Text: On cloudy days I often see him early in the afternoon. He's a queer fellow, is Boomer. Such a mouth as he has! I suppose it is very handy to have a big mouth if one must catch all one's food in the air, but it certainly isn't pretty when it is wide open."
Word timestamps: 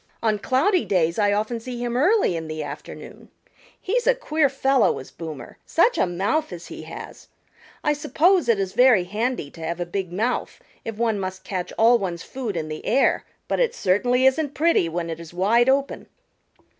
On 0.23 0.39
cloudy 0.39 0.83
days 0.83 1.19
I 1.19 1.31
often 1.31 1.59
see 1.59 1.77
him 1.83 1.95
early 1.95 2.35
in 2.35 2.47
the 2.47 2.63
afternoon. 2.63 3.29
He's 3.79 4.07
a 4.07 4.15
queer 4.15 4.49
fellow, 4.49 4.97
is 4.97 5.11
Boomer. 5.11 5.59
Such 5.63 5.95
a 5.99 6.07
mouth 6.07 6.51
as 6.51 6.65
he 6.69 6.81
has! 6.81 7.27
I 7.83 7.93
suppose 7.93 8.49
it 8.49 8.59
is 8.59 8.73
very 8.73 9.03
handy 9.03 9.51
to 9.51 9.61
have 9.61 9.79
a 9.79 9.85
big 9.85 10.11
mouth 10.11 10.59
if 10.83 10.95
one 10.97 11.19
must 11.19 11.43
catch 11.43 11.71
all 11.77 11.99
one's 11.99 12.23
food 12.23 12.57
in 12.57 12.67
the 12.67 12.83
air, 12.83 13.25
but 13.47 13.59
it 13.59 13.75
certainly 13.75 14.25
isn't 14.25 14.55
pretty 14.55 14.89
when 14.89 15.07
it 15.07 15.19
is 15.19 15.35
wide 15.35 15.69
open." 15.69 16.07